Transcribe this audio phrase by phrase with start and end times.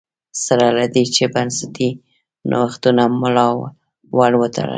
[0.45, 1.89] سره له دې چې بنسټي
[2.49, 3.47] نوښتونو ملا
[4.17, 4.69] ور وتړله